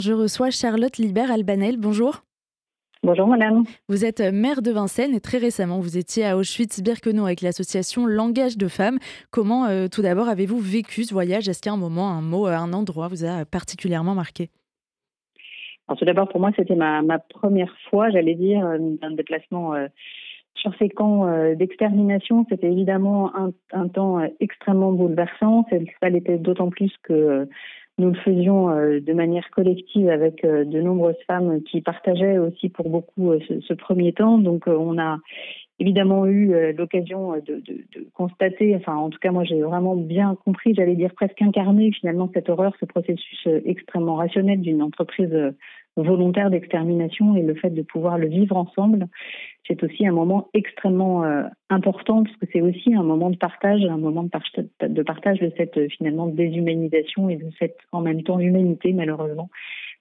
Je 0.00 0.14
reçois 0.14 0.48
Charlotte 0.48 0.96
Libert-Albanel. 0.96 1.76
Bonjour. 1.76 2.22
Bonjour 3.02 3.26
madame. 3.26 3.64
Vous 3.88 4.06
êtes 4.06 4.20
maire 4.20 4.62
de 4.62 4.70
Vincennes 4.70 5.14
et 5.14 5.20
très 5.20 5.36
récemment 5.36 5.78
vous 5.78 5.98
étiez 5.98 6.24
à 6.24 6.38
Auschwitz-Birkenau 6.38 7.26
avec 7.26 7.42
l'association 7.42 8.06
Langage 8.06 8.56
de 8.56 8.68
femmes. 8.68 8.98
Comment 9.30 9.66
euh, 9.66 9.88
tout 9.88 10.00
d'abord 10.00 10.28
avez-vous 10.28 10.58
vécu 10.58 11.04
ce 11.04 11.12
voyage? 11.12 11.50
Est-ce 11.50 11.68
a 11.68 11.72
un 11.72 11.76
moment, 11.76 12.08
un 12.08 12.22
mot, 12.22 12.46
un 12.46 12.72
endroit 12.72 13.08
vous 13.08 13.26
a 13.26 13.44
particulièrement 13.44 14.14
marqué? 14.14 14.48
Alors 15.86 15.98
tout 15.98 16.06
d'abord 16.06 16.28
pour 16.28 16.40
moi 16.40 16.50
c'était 16.56 16.76
ma, 16.76 17.18
première 17.18 17.74
fois, 17.90 18.08
j'allais 18.08 18.36
dire, 18.36 18.64
euh, 18.64 18.78
d'un 19.02 19.10
déplacement 19.10 19.74
euh, 19.74 19.88
sur 20.54 20.72
ces 20.78 20.88
camps 20.88 21.26
d'extermination. 21.54 22.46
C'était 22.48 22.72
évidemment 22.72 23.34
un, 23.36 23.52
un, 23.72 23.88
temps 23.88 24.20
extrêmement 24.40 24.92
bouleversant. 24.92 25.64
Ça 26.02 26.08
l'était 26.08 26.38
d'autant 26.38 26.68
plus 26.68 26.92
que 27.02 27.48
nous 28.00 28.10
le 28.10 28.18
faisions 28.18 28.70
euh, 28.70 29.00
de 29.00 29.12
manière 29.12 29.48
collective 29.50 30.08
avec 30.08 30.44
euh, 30.44 30.64
de 30.64 30.80
nombreuses 30.80 31.22
femmes 31.26 31.62
qui 31.62 31.80
partageaient 31.80 32.38
aussi 32.38 32.68
pour 32.68 32.88
beaucoup 32.88 33.32
euh, 33.32 33.38
ce, 33.68 33.74
premier 33.74 34.12
temps. 34.12 34.38
Donc 34.38 34.66
on 34.66 34.98
a 34.98 35.18
évidemment 35.78 36.26
eu 36.26 36.52
l'occasion 36.74 37.32
de, 37.46 37.62
constater, 38.12 38.76
enfin 38.76 38.96
en 38.96 39.08
tout 39.08 39.18
cas 39.18 39.30
moi 39.30 39.44
j'ai 39.44 39.62
vraiment 39.62 39.96
bien 39.96 40.36
compris, 40.44 40.74
j'allais 40.74 40.94
dire 40.94 41.14
presque 41.14 41.40
incarné 41.40 41.90
finalement 41.92 42.30
cette 42.34 42.50
horreur, 42.50 42.74
ce 42.80 42.84
processus 42.84 43.48
extrêmement 43.64 44.16
rationnel 44.16 44.60
d'une 44.60 44.82
entreprise 44.82 45.34
volontaire 46.02 46.50
d'extermination 46.50 47.36
et 47.36 47.42
le 47.42 47.54
fait 47.54 47.70
de 47.70 47.82
pouvoir 47.82 48.18
le 48.18 48.28
vivre 48.28 48.56
ensemble, 48.56 49.06
c'est 49.66 49.82
aussi 49.84 50.06
un 50.06 50.12
moment 50.12 50.48
extrêmement 50.54 51.24
euh, 51.24 51.44
important 51.68 52.24
parce 52.24 52.36
que 52.36 52.46
c'est 52.52 52.60
aussi 52.60 52.94
un 52.94 53.02
moment 53.02 53.30
de 53.30 53.36
partage, 53.36 53.84
un 53.84 53.98
moment 53.98 54.24
de, 54.24 55.02
partage 55.02 55.38
de 55.38 55.52
cette 55.56 55.76
euh, 55.76 55.88
finalement 55.88 56.26
déshumanisation 56.26 57.28
et 57.28 57.36
de 57.36 57.50
cette 57.58 57.78
en 57.92 58.00
même 58.00 58.22
temps 58.22 58.40
humanité 58.40 58.92
malheureusement 58.92 59.48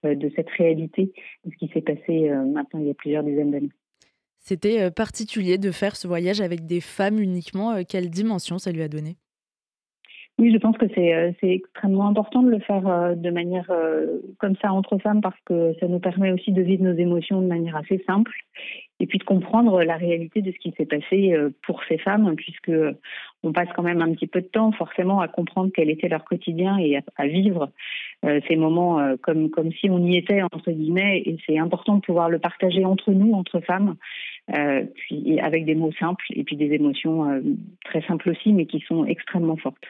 euh, 0.06 0.16
de 0.16 0.32
cette 0.36 0.50
réalité 0.50 1.14
de 1.46 1.52
ce 1.52 1.58
qui 1.58 1.72
s'est 1.74 1.82
passé 1.82 2.30
maintenant 2.30 2.80
il 2.80 2.88
y 2.88 2.92
a 2.92 2.96
plusieurs 2.96 3.24
dizaines 3.24 3.52
d'années. 3.52 3.72
C'était 4.40 4.90
particulier 4.90 5.58
de 5.58 5.70
faire 5.72 5.96
ce 5.96 6.08
voyage 6.08 6.42
avec 6.42 6.66
des 6.66 6.82
femmes 6.82 7.20
uniquement. 7.20 7.84
Quelle 7.84 8.10
dimension 8.10 8.58
ça 8.58 8.72
lui 8.72 8.82
a 8.82 8.88
donné? 8.88 9.18
Oui, 10.40 10.54
je 10.54 10.58
pense 10.58 10.78
que 10.78 10.86
c'est 10.96 11.14
euh, 11.14 11.32
extrêmement 11.42 12.08
important 12.08 12.42
de 12.42 12.50
le 12.50 12.60
faire 12.60 12.88
euh, 12.88 13.14
de 13.14 13.30
manière 13.30 13.70
euh, 13.72 14.22
comme 14.38 14.56
ça 14.62 14.72
entre 14.72 14.98
femmes 14.98 15.20
parce 15.20 15.40
que 15.46 15.74
ça 15.82 15.88
nous 15.90 16.00
permet 16.00 16.32
aussi 16.32 16.54
de 16.54 16.62
vivre 16.62 16.82
nos 16.82 16.94
émotions 16.94 17.42
de 17.42 17.48
manière 17.48 17.76
assez 17.76 18.02
simple 18.08 18.32
et 19.02 19.06
puis 19.06 19.20
de 19.20 19.26
comprendre 19.26 19.84
la 19.84 19.98
réalité 19.98 20.42
de 20.42 20.54
ce 20.54 20.58
qui 20.58 20.74
s'est 20.78 20.86
passé 20.86 21.36
pour 21.66 21.82
ces 21.90 21.98
femmes 21.98 22.36
puisque 22.36 22.72
on 23.44 23.52
passe 23.52 23.68
quand 23.76 23.84
même 23.84 24.02
un 24.02 24.14
petit 24.14 24.28
peu 24.28 24.42
de 24.42 24.48
temps 24.48 24.72
forcément 24.72 25.20
à 25.20 25.28
comprendre 25.28 25.72
quel 25.74 25.90
était 25.90 26.10
leur 26.10 26.26
quotidien 26.26 26.78
et 26.78 27.00
à, 27.16 27.28
vivre 27.28 27.72
ces 28.24 28.58
moments 28.58 29.00
comme 29.22 29.50
comme 29.52 29.72
si 29.72 29.90
on 29.90 30.06
y 30.06 30.18
était 30.18 30.42
entre 30.42 30.72
guillemets 30.72 31.20
et 31.26 31.38
c'est 31.46 31.58
important 31.58 31.96
de 31.96 32.02
pouvoir 32.02 32.30
le 32.30 32.40
partager 32.40 32.84
entre 32.84 33.12
nous 33.12 33.32
entre 33.32 33.62
femmes 33.62 33.96
puis 34.48 35.40
avec 35.40 35.64
des 35.64 35.76
mots 35.76 35.94
simples 35.94 36.26
et 36.32 36.44
puis 36.44 36.58
des 36.58 36.74
émotions 36.74 37.42
très 37.86 38.02
simples 38.02 38.32
aussi 38.32 38.52
mais 38.52 38.66
qui 38.66 38.82
sont 38.82 39.06
extrêmement 39.06 39.56
fortes. 39.56 39.88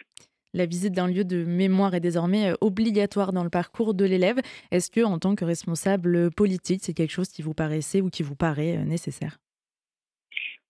La 0.56 0.66
visite 0.66 0.94
d'un 0.94 1.08
lieu 1.08 1.24
de 1.24 1.44
mémoire 1.44 1.94
est 1.94 2.00
désormais 2.00 2.52
euh, 2.52 2.56
obligatoire 2.62 3.34
dans 3.34 3.44
le 3.44 3.52
parcours 3.52 3.94
de 3.94 4.04
l'élève. 4.04 4.40
Est-ce 4.72 4.90
que, 4.90 5.06
en 5.06 5.20
tant 5.20 5.36
que 5.36 5.46
responsable 5.46 6.32
politique, 6.32 6.80
c'est 6.82 6.94
quelque 6.94 7.12
chose 7.12 7.30
qui 7.30 7.44
vous 7.44 7.54
paraissait 7.54 8.02
ou 8.02 8.10
qui 8.10 8.24
vous 8.24 8.36
paraît 8.36 8.78
euh, 8.78 8.84
nécessaire? 8.84 9.38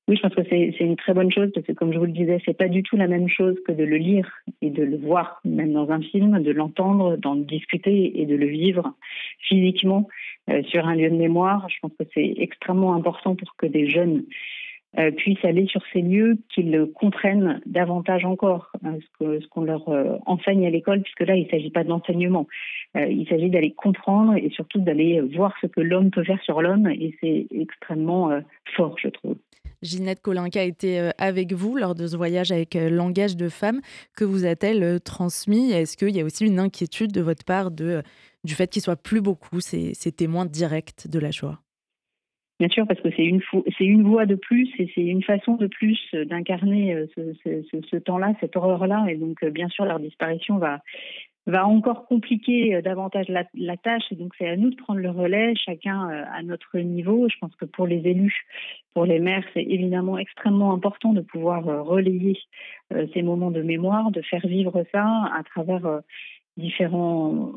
Oui, 0.09 0.17
je 0.17 0.21
pense 0.21 0.33
que 0.33 0.41
c'est 0.49 0.79
une 0.79 0.95
très 0.95 1.13
bonne 1.13 1.31
chose 1.31 1.51
parce 1.53 1.65
que, 1.65 1.71
comme 1.71 1.93
je 1.93 1.99
vous 1.99 2.05
le 2.05 2.11
disais, 2.11 2.41
c'est 2.43 2.57
pas 2.57 2.67
du 2.67 2.81
tout 2.83 2.97
la 2.97 3.07
même 3.07 3.29
chose 3.29 3.55
que 3.65 3.71
de 3.71 3.83
le 3.83 3.97
lire 3.97 4.27
et 4.61 4.71
de 4.71 4.83
le 4.83 4.97
voir, 4.97 5.39
même 5.45 5.71
dans 5.71 5.91
un 5.91 6.01
film, 6.01 6.41
de 6.41 6.51
l'entendre, 6.51 7.15
d'en 7.15 7.35
discuter 7.35 8.19
et 8.19 8.25
de 8.25 8.35
le 8.35 8.47
vivre 8.47 8.95
physiquement 9.47 10.07
euh, 10.49 10.63
sur 10.63 10.87
un 10.87 10.95
lieu 10.95 11.11
de 11.11 11.15
mémoire. 11.15 11.69
Je 11.69 11.75
pense 11.81 11.91
que 11.97 12.05
c'est 12.13 12.33
extrêmement 12.37 12.95
important 12.95 13.35
pour 13.35 13.55
que 13.55 13.67
des 13.67 13.87
jeunes 13.87 14.23
euh, 14.97 15.11
puissent 15.11 15.45
aller 15.45 15.67
sur 15.67 15.81
ces 15.93 16.01
lieux, 16.01 16.39
qu'ils 16.51 16.87
comprennent 16.95 17.61
davantage 17.67 18.25
encore 18.25 18.71
hein, 18.83 18.97
ce 19.19 19.47
qu'on 19.47 19.61
leur 19.61 19.87
euh, 19.89 20.17
enseigne 20.25 20.65
à 20.65 20.71
l'école, 20.71 21.03
puisque 21.03 21.27
là, 21.27 21.35
il 21.35 21.45
ne 21.45 21.49
s'agit 21.49 21.69
pas 21.69 21.83
d'enseignement. 21.83 22.47
Euh, 22.97 23.05
il 23.05 23.27
s'agit 23.29 23.51
d'aller 23.51 23.71
comprendre 23.71 24.35
et 24.35 24.49
surtout 24.49 24.79
d'aller 24.79 25.21
voir 25.21 25.53
ce 25.61 25.67
que 25.67 25.79
l'homme 25.79 26.09
peut 26.09 26.23
faire 26.23 26.41
sur 26.41 26.63
l'homme, 26.63 26.87
et 26.87 27.15
c'est 27.21 27.45
extrêmement 27.51 28.31
fort, 28.75 28.95
je 28.97 29.09
trouve. 29.09 29.35
Ginette 29.83 30.21
Kolinka 30.21 30.59
a 30.59 30.63
été 30.63 31.11
avec 31.19 31.53
vous 31.53 31.77
lors 31.77 31.93
de 31.93 32.07
ce 32.07 32.17
voyage 32.17 32.51
avec 32.51 32.73
Langage 32.73 33.37
de 33.37 33.47
Femmes. 33.47 33.81
Que 34.17 34.25
vous 34.25 34.45
a-t-elle 34.45 34.99
transmis? 35.01 35.71
Est-ce 35.71 35.97
qu'il 35.97 36.15
y 36.15 36.19
a 36.19 36.25
aussi 36.25 36.45
une 36.45 36.59
inquiétude 36.59 37.11
de 37.11 37.21
votre 37.21 37.45
part 37.45 37.69
du 37.69 38.01
fait 38.47 38.67
qu'il 38.67 38.81
soit 38.81 39.01
plus 39.01 39.21
beaucoup 39.21 39.61
ces, 39.61 39.93
ces 39.93 40.11
témoins 40.11 40.45
directs 40.45 41.07
de 41.07 41.19
la 41.19 41.31
Shoah? 41.31 41.59
Bien 42.59 42.67
sûr, 42.67 42.85
parce 42.85 42.99
que 42.99 43.09
c'est 43.15 43.23
une, 43.23 43.41
c'est 43.77 43.85
une 43.85 44.03
voix 44.03 44.25
de 44.25 44.35
plus 44.35 44.69
et 44.79 44.91
c'est 44.93 45.01
une 45.01 45.23
façon 45.23 45.55
de 45.55 45.67
plus 45.67 45.97
d'incarner 46.13 46.93
euh, 46.93 47.05
ce, 47.15 47.95
temps-là, 47.95 48.33
cette 48.41 48.57
horreur-là. 48.57 49.05
Et 49.07 49.15
donc, 49.15 49.41
euh, 49.43 49.49
bien 49.49 49.69
sûr, 49.69 49.85
leur 49.85 49.99
disparition 49.99 50.57
va, 50.57 50.81
encore 51.65 52.05
compliquer 52.05 52.75
euh, 52.75 52.81
davantage 52.81 53.27
la 53.29 53.77
tâche. 53.77 54.03
Et 54.11 54.15
donc, 54.15 54.33
c'est 54.37 54.49
à 54.49 54.57
nous 54.57 54.71
de 54.71 54.75
prendre 54.75 54.99
le 54.99 55.09
relais, 55.09 55.53
chacun 55.55 56.09
à 56.09 56.43
notre 56.43 56.77
niveau. 56.79 57.29
Je 57.29 57.37
pense 57.39 57.55
que 57.55 57.63
pour 57.63 57.87
les 57.87 58.05
élus, 58.05 58.45
pour 58.93 59.05
les 59.05 59.19
maires, 59.19 59.45
c'est 59.53 59.63
évidemment 59.63 60.17
extrêmement 60.17 60.73
important 60.73 61.13
de 61.13 61.21
pouvoir 61.21 61.63
relayer 61.63 62.37
ces 63.13 63.21
moments 63.21 63.51
de 63.51 63.61
mémoire, 63.61 64.11
de 64.11 64.21
faire 64.21 64.45
vivre 64.45 64.83
ça 64.91 65.05
à 65.33 65.43
travers 65.43 66.01
différents 66.57 67.53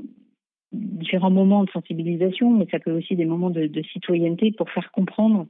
différents 0.72 1.31
moments 1.31 1.65
de 1.65 1.71
sensibilisation, 1.71 2.50
mais 2.50 2.66
ça 2.71 2.78
peut 2.78 2.93
aussi 2.93 3.16
des 3.16 3.25
moments 3.25 3.50
de, 3.50 3.71
citoyenneté 3.93 4.53
pour 4.53 4.71
faire 4.71 4.91
comprendre, 4.93 5.47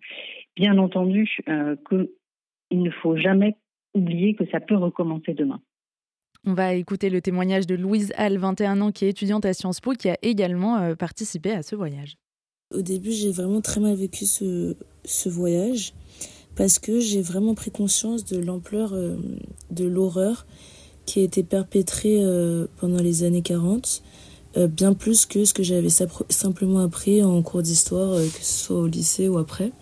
bien 0.57 0.79
entendu, 0.79 1.39
euh, 1.49 1.77
qu'il 1.89 2.83
ne 2.83 2.91
faut 2.91 3.17
jamais 3.17 3.57
oublier 3.95 4.35
que 4.35 4.45
ça 4.51 4.61
peut 4.61 4.77
recommencer 4.77 5.35
demain. 5.35 5.61
On 6.45 6.55
va 6.55 6.75
écouter 6.75 7.09
le 7.09 7.21
témoignage 7.21 7.67
de 7.67 7.77
Louise 7.77 8.13
Hall, 8.19 8.37
21 8.39 8.81
ans, 8.81 8.91
qui 8.91 9.05
est 9.05 9.11
étudiante 9.11 9.45
à 9.45 9.53
Sciences 9.53 9.81
Po, 9.81 9.93
qui 9.93 10.09
a 10.09 10.17
également 10.23 10.79
euh, 10.79 10.95
participé 10.97 11.53
à 11.53 11.63
ce 11.63 11.77
voyage. 11.77 12.17
Au 12.75 12.83
début, 12.83 13.13
j'ai 13.13 13.31
vraiment 13.31 13.61
très 13.61 13.81
mal 13.81 13.95
vécu 13.95 14.25
ce, 14.25 14.75
ce 15.05 15.29
voyage 15.29 15.93
parce 16.57 16.79
que 16.79 17.01
j'ai 17.01 17.23
vraiment 17.23 17.55
pris 17.55 17.71
conscience 17.71 18.25
de 18.25 18.39
l'ampleur 18.39 18.93
euh, 18.93 19.17
de 19.71 19.85
l'horreur 19.85 20.47
qui 21.07 21.21
a 21.21 21.23
été 21.23 21.43
perpétrée 21.43 22.23
euh, 22.23 22.67
pendant 22.77 23.03
les 23.03 23.25
années 23.25 23.43
40 23.43 24.03
euh, 24.03 24.32
bien 24.57 24.95
plus 24.95 25.27
que 25.27 25.45
ce 25.45 25.55
que 25.55 25.63
j'avais 25.63 25.89
simplement 26.29 26.81
appris 26.81 27.23
en 27.23 27.41
cours 27.43 27.63
d'histoire, 27.63 28.13
euh, 28.13 28.27
que 28.27 28.45
ce 28.45 28.65
soit 28.65 28.77
au 28.77 28.87
lycée 28.87 29.29
ou 29.29 29.39
après. 29.39 29.73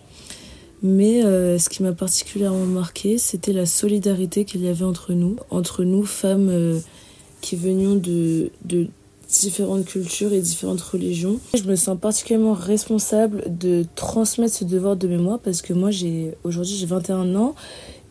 Mais 0.83 1.23
euh, 1.23 1.59
ce 1.59 1.69
qui 1.69 1.83
m'a 1.83 1.93
particulièrement 1.93 2.65
marqué, 2.65 3.17
c'était 3.17 3.53
la 3.53 3.65
solidarité 3.65 4.45
qu'il 4.45 4.63
y 4.63 4.67
avait 4.67 4.85
entre 4.85 5.13
nous, 5.13 5.35
entre 5.49 5.83
nous 5.83 6.05
femmes 6.05 6.81
qui 7.41 7.55
venions 7.55 7.95
de, 7.95 8.49
de 8.65 8.87
différentes 9.29 9.85
cultures 9.85 10.33
et 10.33 10.41
différentes 10.41 10.81
religions. 10.81 11.39
Je 11.55 11.63
me 11.63 11.75
sens 11.75 11.97
particulièrement 11.99 12.53
responsable 12.53 13.43
de 13.47 13.85
transmettre 13.95 14.53
ce 14.53 14.65
devoir 14.65 14.95
de 14.95 15.07
mémoire 15.07 15.39
parce 15.39 15.61
que 15.61 15.73
moi, 15.73 15.91
j'ai 15.91 16.33
aujourd'hui 16.43 16.75
j'ai 16.75 16.85
21 16.85 17.35
ans 17.35 17.55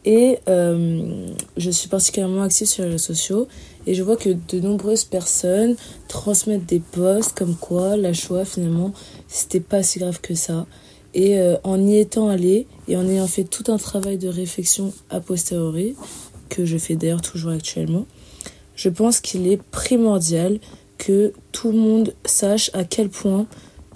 et 0.04 0.38
euh, 0.48 1.26
je 1.56 1.70
suis 1.70 1.88
particulièrement 1.88 2.42
active 2.42 2.66
sur 2.66 2.84
les 2.84 2.90
réseaux 2.90 3.14
sociaux 3.14 3.48
et 3.86 3.94
je 3.94 4.02
vois 4.02 4.16
que 4.16 4.30
de 4.30 4.60
nombreuses 4.60 5.04
personnes 5.04 5.76
transmettent 6.08 6.66
des 6.66 6.80
posts 6.80 7.36
comme 7.36 7.54
quoi 7.54 7.96
la 7.96 8.12
Shoah 8.12 8.44
finalement 8.44 8.92
c'était 9.28 9.60
pas 9.60 9.82
si 9.82 9.98
grave 9.98 10.20
que 10.20 10.34
ça. 10.34 10.66
Et 11.12 11.38
euh, 11.38 11.56
en 11.64 11.86
y 11.86 11.98
étant 11.98 12.28
allé 12.28 12.66
et 12.88 12.96
en 12.96 13.06
ayant 13.08 13.26
fait 13.26 13.44
tout 13.44 13.64
un 13.72 13.78
travail 13.78 14.16
de 14.16 14.28
réflexion 14.28 14.92
a 15.10 15.20
posteriori, 15.20 15.96
que 16.48 16.64
je 16.64 16.78
fais 16.78 16.94
d'ailleurs 16.94 17.20
toujours 17.20 17.50
actuellement, 17.50 18.06
je 18.76 18.88
pense 18.88 19.20
qu'il 19.20 19.48
est 19.48 19.60
primordial 19.60 20.60
que 20.98 21.32
tout 21.52 21.72
le 21.72 21.78
monde 21.78 22.14
sache 22.24 22.70
à 22.74 22.84
quel 22.84 23.08
point 23.08 23.46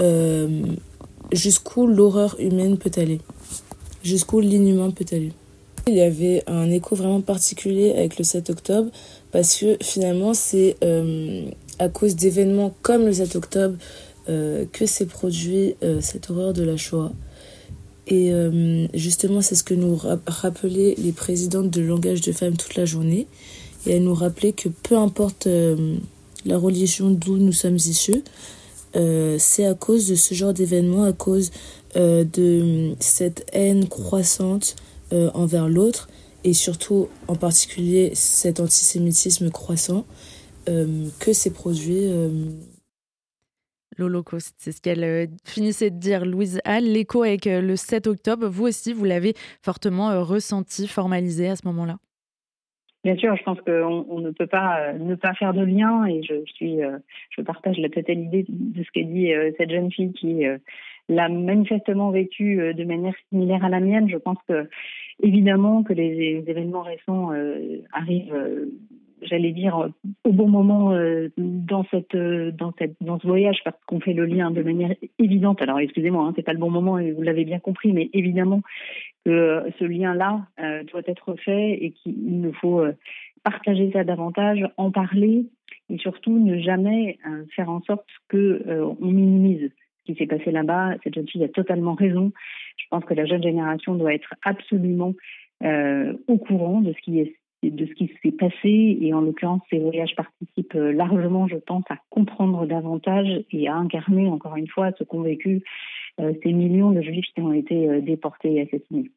euh, 0.00 0.62
jusqu'où 1.32 1.86
l'horreur 1.86 2.36
humaine 2.40 2.78
peut 2.78 2.90
aller, 2.96 3.20
jusqu'où 4.02 4.40
l'inhumain 4.40 4.90
peut 4.90 5.06
aller. 5.12 5.32
Il 5.86 5.96
y 5.96 6.00
avait 6.00 6.42
un 6.46 6.70
écho 6.70 6.96
vraiment 6.96 7.20
particulier 7.20 7.92
avec 7.92 8.16
le 8.16 8.24
7 8.24 8.48
octobre 8.48 8.90
parce 9.32 9.56
que 9.58 9.76
finalement 9.82 10.32
c'est 10.32 10.76
euh, 10.82 11.44
à 11.78 11.90
cause 11.90 12.16
d'événements 12.16 12.74
comme 12.80 13.04
le 13.04 13.12
7 13.12 13.36
octobre 13.36 13.76
euh, 14.30 14.64
que 14.72 14.86
s'est 14.86 15.04
produit 15.04 15.74
euh, 15.82 16.00
cette 16.00 16.30
horreur 16.30 16.54
de 16.54 16.62
la 16.62 16.78
Shoah. 16.78 17.12
Et 18.06 18.32
justement 18.92 19.40
c'est 19.40 19.54
ce 19.54 19.64
que 19.64 19.72
nous 19.72 19.98
rappelaient 20.26 20.94
les 20.98 21.12
présidentes 21.12 21.70
de 21.70 21.80
langage 21.80 22.20
de 22.20 22.32
femmes 22.32 22.56
toute 22.56 22.74
la 22.74 22.84
journée. 22.84 23.26
Et 23.86 23.92
elles 23.92 24.04
nous 24.04 24.14
rappelaient 24.14 24.52
que 24.52 24.68
peu 24.68 24.98
importe 24.98 25.48
la 26.44 26.58
religion 26.58 27.10
d'où 27.10 27.38
nous 27.38 27.52
sommes 27.52 27.76
issus, 27.76 28.22
c'est 28.92 29.64
à 29.64 29.72
cause 29.72 30.06
de 30.06 30.16
ce 30.16 30.34
genre 30.34 30.52
d'événements, 30.52 31.04
à 31.04 31.14
cause 31.14 31.50
de 31.96 32.94
cette 33.00 33.46
haine 33.54 33.88
croissante 33.88 34.76
euh, 35.14 35.30
envers 35.34 35.68
l'autre 35.68 36.08
et 36.44 36.52
surtout 36.52 37.08
en 37.26 37.34
particulier 37.34 38.14
cet 38.14 38.60
antisémitisme 38.60 39.50
croissant 39.50 40.04
euh, 40.68 41.08
que 41.20 41.32
s'est 41.32 41.52
produit. 41.52 42.06
Euh, 42.06 42.28
l'Holocauste. 43.96 44.54
C'est 44.58 44.72
ce 44.72 44.80
qu'elle 44.80 45.04
euh, 45.04 45.26
finissait 45.44 45.90
de 45.90 45.98
dire, 45.98 46.24
Louise 46.24 46.60
Hall. 46.64 46.82
L'écho 46.82 47.22
avec 47.22 47.46
le 47.46 47.76
7 47.76 48.06
octobre, 48.06 48.46
vous 48.48 48.66
aussi, 48.66 48.92
vous 48.92 49.04
l'avez 49.04 49.34
fortement 49.62 50.22
ressenti, 50.24 50.88
formalisé 50.88 51.48
à 51.48 51.56
ce 51.56 51.66
moment-là? 51.66 51.96
Bien 53.04 53.16
sûr, 53.16 53.36
je 53.36 53.42
pense 53.42 53.60
qu'on 53.60 54.18
ne 54.20 54.30
peut 54.30 54.46
pas 54.46 54.94
ne 54.94 55.14
pas 55.14 55.34
faire 55.34 55.52
de 55.52 55.62
lien 55.62 56.06
et 56.06 56.22
je, 56.22 56.42
suis, 56.46 56.78
je 57.28 57.42
partage 57.42 57.76
la 57.76 57.90
totale 57.90 58.18
idée 58.18 58.46
de 58.48 58.82
ce 58.82 58.90
qu'a 58.92 59.02
dit 59.02 59.30
cette 59.58 59.70
jeune 59.70 59.92
fille 59.92 60.14
qui 60.14 60.44
l'a 61.10 61.28
manifestement 61.28 62.10
vécu 62.10 62.72
de 62.72 62.84
manière 62.84 63.12
similaire 63.28 63.62
à 63.62 63.68
la 63.68 63.80
mienne. 63.80 64.08
Je 64.08 64.16
pense 64.16 64.38
que 64.48 64.70
évidemment 65.20 65.82
que 65.82 65.92
les, 65.92 66.44
événements 66.46 66.82
récents 66.82 67.30
arrivent 67.92 68.34
j'allais 69.24 69.52
dire, 69.52 69.90
au 70.24 70.32
bon 70.32 70.48
moment 70.48 70.92
euh, 70.92 71.28
dans 71.36 71.84
cette 71.90 72.14
euh, 72.14 72.50
dans 72.52 72.72
cette 72.78 72.96
dans 73.00 73.18
ce 73.18 73.26
voyage 73.26 73.58
parce 73.64 73.76
qu'on 73.86 74.00
fait 74.00 74.12
le 74.12 74.26
lien 74.26 74.50
de 74.50 74.62
manière 74.62 74.94
évidente. 75.18 75.62
Alors 75.62 75.80
excusez-moi, 75.80 76.24
hein, 76.24 76.32
c'est 76.36 76.42
pas 76.42 76.52
le 76.52 76.58
bon 76.58 76.70
moment 76.70 76.98
vous 76.98 77.22
l'avez 77.22 77.44
bien 77.44 77.58
compris, 77.58 77.92
mais 77.92 78.10
évidemment 78.12 78.62
que 79.24 79.64
ce 79.78 79.84
lien-là 79.84 80.46
euh, 80.60 80.82
doit 80.84 81.02
être 81.06 81.34
fait 81.36 81.72
et 81.72 81.92
qu'il 81.92 82.40
nous 82.40 82.52
faut 82.52 82.84
partager 83.42 83.90
ça 83.92 84.04
davantage, 84.04 84.66
en 84.76 84.90
parler 84.90 85.46
et 85.90 85.98
surtout 85.98 86.38
ne 86.38 86.58
jamais 86.60 87.18
faire 87.54 87.68
en 87.68 87.82
sorte 87.82 88.06
que 88.28 88.62
on 89.00 89.06
minimise 89.06 89.70
qui 90.04 90.14
s'est 90.14 90.26
passé 90.26 90.50
là-bas. 90.50 90.94
Cette 91.02 91.14
jeune 91.14 91.28
fille 91.28 91.44
a 91.44 91.48
totalement 91.48 91.94
raison. 91.94 92.32
Je 92.76 92.84
pense 92.90 93.04
que 93.04 93.14
la 93.14 93.26
jeune 93.26 93.42
génération 93.42 93.94
doit 93.94 94.14
être 94.14 94.34
absolument 94.42 95.14
au 96.26 96.36
courant 96.36 96.82
de 96.82 96.92
ce 96.92 97.00
qui 97.00 97.18
de 97.70 97.86
ce 97.86 97.92
qui 97.92 98.10
s'est 98.22 98.32
passé. 98.32 98.98
Et 99.00 99.12
en 99.14 99.20
l'occurrence, 99.20 99.62
ces 99.70 99.78
voyages 99.78 100.14
participent 100.16 100.74
euh, 100.74 100.92
largement, 100.92 101.46
je 101.46 101.56
pense, 101.56 101.84
à 101.90 101.96
comprendre 102.10 102.66
davantage 102.66 103.44
et 103.50 103.68
à 103.68 103.76
incarner, 103.76 104.28
encore 104.28 104.56
une 104.56 104.68
fois, 104.68 104.90
ce 104.98 105.04
qu'ont 105.04 105.22
vécu 105.22 105.62
euh, 106.20 106.32
ces 106.42 106.52
millions 106.52 106.90
de 106.90 107.00
juifs 107.00 107.26
qui 107.34 107.40
ont 107.40 107.52
été 107.52 107.88
euh, 107.88 108.00
déportés 108.00 108.54
et 108.54 108.60
assassinés. 108.62 109.10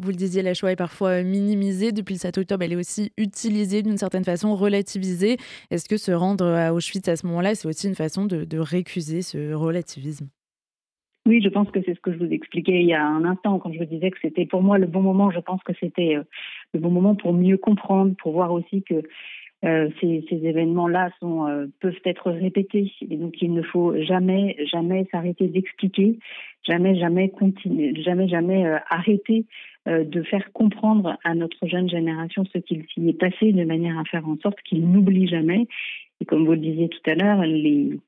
Vous 0.00 0.10
le 0.10 0.16
disiez, 0.16 0.42
la 0.42 0.54
Shoah 0.54 0.72
est 0.72 0.76
parfois 0.76 1.22
minimisée. 1.22 1.92
Depuis 1.92 2.14
le 2.14 2.18
7 2.18 2.38
octobre, 2.38 2.64
elle 2.64 2.72
est 2.72 2.76
aussi 2.76 3.12
utilisée 3.16 3.82
d'une 3.82 3.96
certaine 3.96 4.24
façon, 4.24 4.56
relativisée. 4.56 5.36
Est-ce 5.70 5.88
que 5.88 5.96
se 5.96 6.10
rendre 6.10 6.46
à 6.46 6.74
Auschwitz 6.74 7.06
à 7.08 7.14
ce 7.14 7.26
moment-là, 7.28 7.54
c'est 7.54 7.68
aussi 7.68 7.86
une 7.86 7.94
façon 7.94 8.26
de, 8.26 8.58
récuser 8.58 9.22
ce 9.22 9.52
relativisme? 9.52 10.28
Oui, 11.26 11.40
je 11.42 11.48
pense 11.48 11.70
que 11.70 11.80
c'est 11.86 11.94
ce 11.94 12.00
que 12.00 12.12
je 12.12 12.18
vous 12.18 12.32
expliquais 12.32 12.80
il 12.80 12.86
y 12.86 12.92
a 12.92 13.04
un 13.04 13.24
instant 13.24 13.58
quand 13.58 13.72
je 13.72 13.78
vous 13.78 13.84
disais 13.84 14.10
que 14.10 14.18
c'était 14.20 14.46
pour 14.46 14.62
moi 14.62 14.78
le 14.78 14.86
bon 14.86 15.00
moment. 15.00 15.30
Je 15.30 15.38
pense 15.38 15.62
que 15.62 15.72
c'était 15.78 16.16
euh, 16.16 16.24
le 16.74 16.80
bon 16.80 16.90
moment 16.90 17.14
pour 17.14 17.32
mieux 17.32 17.56
comprendre, 17.56 18.14
pour 18.18 18.32
voir 18.32 18.52
aussi 18.52 18.82
que 18.82 19.02
euh, 19.64 19.88
ces, 20.00 20.24
événements-là 20.30 21.10
euh, 21.22 21.68
peuvent 21.80 22.00
être 22.04 22.30
répétés 22.30 22.92
et 23.00 23.16
donc 23.16 23.40
il 23.40 23.54
ne 23.54 23.62
faut 23.62 23.94
jamais 24.02 24.56
jamais 24.70 25.06
s'arrêter 25.10 25.48
d'expliquer, 25.48 26.18
jamais 26.68 26.98
jamais 26.98 27.30
continuer, 27.30 27.94
jamais 28.02 28.28
jamais 28.28 28.66
arrêter 28.90 29.46
de 29.86 30.22
faire 30.22 30.52
comprendre 30.52 31.18
à 31.24 31.34
notre 31.34 31.66
jeune 31.66 31.88
génération 31.88 32.44
ce 32.52 32.58
qu'il 32.58 32.84
s'y 32.86 33.08
est 33.08 33.18
passé 33.18 33.52
de 33.52 33.64
manière 33.64 33.98
à 33.98 34.04
faire 34.04 34.26
en 34.26 34.36
sorte 34.38 34.60
qu'ils 34.62 34.88
n'oublient 34.88 35.28
jamais. 35.28 35.66
Et 36.20 36.24
comme 36.24 36.46
vous 36.46 36.52
le 36.52 36.58
disiez 36.58 36.88
tout 36.88 37.10
à 37.10 37.14
l'heure, 37.14 37.42
les 37.42 37.98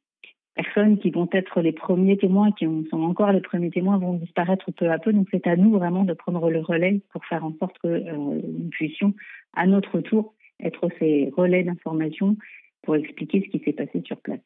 personnes 0.56 0.98
qui 0.98 1.10
vont 1.10 1.28
être 1.32 1.60
les 1.60 1.72
premiers 1.72 2.16
témoins, 2.16 2.50
qui 2.52 2.66
sont 2.90 3.02
encore 3.02 3.30
les 3.30 3.42
premiers 3.42 3.70
témoins, 3.70 3.98
vont 3.98 4.14
disparaître 4.14 4.72
peu 4.72 4.90
à 4.90 4.98
peu. 4.98 5.12
Donc 5.12 5.28
c'est 5.30 5.46
à 5.46 5.56
nous 5.56 5.70
vraiment 5.70 6.04
de 6.04 6.14
prendre 6.14 6.50
le 6.50 6.60
relais 6.60 7.00
pour 7.12 7.24
faire 7.26 7.44
en 7.44 7.54
sorte 7.58 7.78
que 7.78 7.88
euh, 7.88 8.14
nous 8.14 8.68
puissions, 8.70 9.14
à 9.52 9.66
notre 9.66 10.00
tour, 10.00 10.34
être 10.60 10.88
ces 10.98 11.30
relais 11.36 11.62
d'information 11.62 12.36
pour 12.82 12.96
expliquer 12.96 13.42
ce 13.42 13.50
qui 13.50 13.62
s'est 13.64 13.74
passé 13.74 14.02
sur 14.06 14.16
place. 14.18 14.40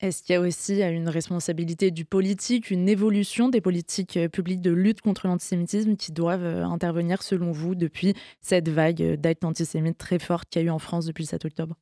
Est-ce 0.00 0.22
qu'il 0.22 0.34
y 0.34 0.36
a 0.36 0.40
aussi 0.40 0.82
une 0.82 1.08
responsabilité 1.08 1.90
du 1.90 2.04
politique, 2.04 2.70
une 2.70 2.88
évolution 2.88 3.48
des 3.48 3.60
politiques 3.60 4.16
euh, 4.16 4.28
publiques 4.28 4.60
de 4.60 4.70
lutte 4.70 5.00
contre 5.00 5.26
l'antisémitisme 5.26 5.96
qui 5.96 6.12
doivent 6.12 6.44
euh, 6.44 6.64
intervenir 6.64 7.22
selon 7.22 7.50
vous 7.50 7.74
depuis 7.74 8.12
cette 8.40 8.68
vague 8.68 9.14
d'actes 9.14 9.44
antisémites 9.44 9.96
très 9.96 10.18
forte 10.18 10.50
qu'il 10.50 10.62
y 10.62 10.64
a 10.64 10.68
eu 10.68 10.70
en 10.70 10.78
France 10.78 11.06
depuis 11.06 11.22
le 11.22 11.28
7 11.28 11.46
octobre? 11.46 11.76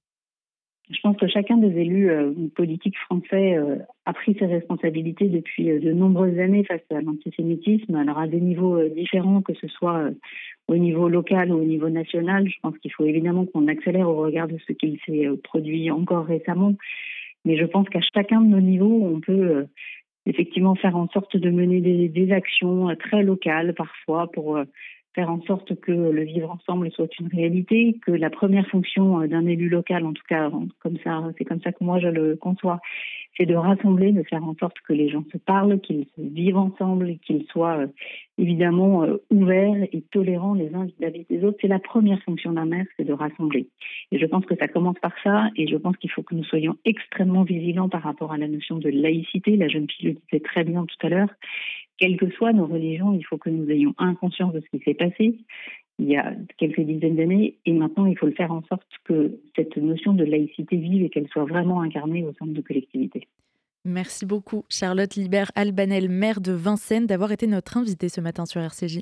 Je 0.90 1.00
pense 1.02 1.16
que 1.16 1.26
chacun 1.26 1.56
des 1.56 1.81
élus 1.81 2.11
euh, 2.11 2.32
politiques 2.55 2.99
français 2.99 3.56
euh, 3.56 3.76
a 4.05 4.12
pris 4.12 4.37
ses 4.38 4.44
responsabilités 4.44 5.28
depuis 5.28 5.70
euh, 5.70 5.81
de 5.81 5.93
nombreuses 5.93 6.38
années 6.38 6.62
face 6.64 6.82
à 6.90 7.00
l'antisémitisme, 7.00 7.94
alors 7.94 8.19
à 8.19 8.28
des 8.28 8.40
niveaux 8.40 8.82
différents, 8.88 9.40
que 9.40 9.55
ce 9.55 9.66
soit 9.66 10.11
au 10.69 10.76
niveau 10.76 11.08
local 11.08 11.50
ou 11.52 11.61
au 11.61 11.64
niveau 11.64 11.88
national. 11.88 12.46
Je 12.49 12.56
pense 12.61 12.76
qu'il 12.78 12.93
faut 12.93 13.06
évidemment 13.06 13.46
qu'on 13.46 13.66
accélère 13.66 14.08
au 14.11 14.16
regard 14.16 14.46
de 14.46 14.58
ce 14.66 14.72
qu'il 14.75 14.99
s'est 15.06 15.26
produit 15.43 15.90
encore 15.90 16.26
récemment. 16.26 16.75
Mais 17.44 17.56
je 17.56 17.64
pense 17.64 17.88
qu'à 17.88 18.00
chacun 18.00 18.41
de 18.41 18.49
nos 18.49 18.61
niveaux, 18.61 19.05
on 19.05 19.20
peut 19.20 19.67
effectivement 20.26 20.75
faire 20.75 20.96
en 20.96 21.08
sorte 21.08 21.37
de 21.37 21.50
mener 21.50 21.81
des, 22.08 22.32
actions 22.32 22.94
très 22.96 23.23
locales 23.23 23.75
parfois 23.75 24.31
pour 24.31 24.58
faire 25.14 25.31
en 25.31 25.40
sorte 25.43 25.75
que 25.81 25.93
le 25.93 26.22
vivre 26.22 26.50
ensemble 26.50 26.90
soit 26.90 27.08
une 27.20 27.28
réalité, 27.28 27.96
que 28.05 28.11
la 28.11 28.31
première 28.31 28.66
fonction 28.69 29.20
euh, 29.20 29.26
d'un 29.28 29.46
élu 29.46 29.69
local, 29.69 30.05
en 30.05 30.12
tout 30.12 30.25
cas 30.28 30.50
comme 30.81 30.99
ça, 31.05 31.22
c'est 31.38 31.44
comme 31.44 31.61
ça 31.61 31.72
que 31.72 31.82
moi 31.82 31.99
je 32.00 32.08
le 32.08 32.37
conçois, 32.37 32.81
c'est 33.37 33.46
de 33.46 33.55
rassembler, 33.55 34.12
de 34.12 34.22
faire 34.22 34.44
en 34.44 34.55
sorte 34.56 34.76
que 34.87 34.93
les 34.93 35.08
gens 35.08 35.25
se 35.32 35.38
parlent, 35.38 35.81
qu'ils 35.81 36.06
vivent 36.19 36.56
ensemble, 36.56 37.19
qu'ils 37.19 37.46
soient 37.46 37.78
euh, 37.78 37.87
évidemment 38.38 39.05
euh, 39.05 39.16
ouverts 39.31 39.87
et 39.93 40.02
tolérants 40.11 40.55
les 40.55 40.75
uns 40.75 40.84
vis-à-vis 40.84 41.26
des 41.31 41.44
autres. 41.44 41.58
C'est 41.61 41.69
la 41.69 41.78
première 41.78 42.22
fonction 42.22 42.52
d'un 42.52 42.66
maire, 42.66 42.87
c'est 42.96 43.05
de 43.05 43.12
rassembler. 43.12 43.69
Et 44.12 44.19
je 44.19 44.26
pense 44.26 44.44
que 44.46 44.56
ça 44.56 44.69
commence 44.69 44.99
par 45.00 45.12
ça, 45.22 45.49
et 45.56 45.66
je 45.66 45.76
pense 45.76 45.96
qu'il 45.96 46.11
faut 46.11 46.22
que 46.22 46.34
nous 46.34 46.44
soyons 46.44 46.76
extrêmement 46.84 47.44
vigilants 47.44 47.88
par 47.88 48.02
rapport 48.02 48.32
à 48.32 48.38
la 48.38 48.49
notion 48.49 48.78
de 48.78 48.88
laïcité. 48.88 49.56
La 49.56 49.69
jeune 49.69 49.88
fille 49.88 50.08
le 50.08 50.14
disait 50.14 50.43
très 50.43 50.64
bien 50.64 50.84
tout 50.84 51.06
à 51.06 51.08
l'heure 51.08 51.28
quelles 51.99 52.17
que 52.17 52.31
soient 52.31 52.52
nos 52.52 52.67
religions, 52.67 53.12
il 53.12 53.25
faut 53.25 53.38
que 53.38 53.50
nous 53.50 53.70
ayons 53.70 53.94
un 53.99 54.14
conscience 54.14 54.52
de 54.52 54.61
ce 54.61 54.76
qui 54.76 54.85
s'est 54.85 54.94
passé 54.94 55.38
il 55.99 56.08
y 56.08 56.17
a 56.17 56.32
quelques 56.58 56.81
dizaines 56.81 57.17
d'années, 57.17 57.56
et 57.67 57.73
maintenant 57.73 58.06
il 58.06 58.19
faut 58.19 58.31
faire 58.32 58.52
en 58.52 58.62
sorte 58.64 58.87
que 59.05 59.38
cette 59.55 59.76
notion 59.76 60.12
de 60.12 60.25
laïcité 60.25 60.76
vive 60.76 61.05
et 61.05 61.11
qu'elle 61.11 61.29
soit 61.29 61.44
vraiment 61.44 61.82
incarnée 61.82 62.25
au 62.25 62.32
sein 62.38 62.46
de 62.46 62.61
collectivités. 62.61 63.29
Merci 63.85 64.25
beaucoup, 64.25 64.64
Charlotte 64.70 65.14
Libert 65.14 65.50
Albanel, 65.55 66.08
maire 66.08 66.41
de 66.41 66.52
Vincennes, 66.52 67.06
d'avoir 67.06 67.32
été 67.32 67.46
notre 67.46 67.76
invitée 67.76 68.08
ce 68.08 68.20
matin 68.20 68.47
sur 68.47 68.61
RCJ. 68.61 69.00